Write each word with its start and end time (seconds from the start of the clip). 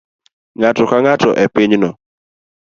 Ng'ato 0.57 0.83
ka 0.89 0.97
ng'ato 1.03 1.29
e 1.43 1.45
pinyno 1.53 1.89